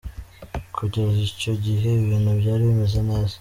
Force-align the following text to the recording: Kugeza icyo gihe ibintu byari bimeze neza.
Kugeza 0.75 1.17
icyo 1.31 1.53
gihe 1.65 1.89
ibintu 2.03 2.31
byari 2.39 2.61
bimeze 2.69 2.99
neza. 3.09 3.29